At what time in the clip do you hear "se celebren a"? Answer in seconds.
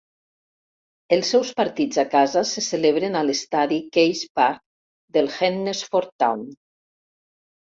2.53-3.23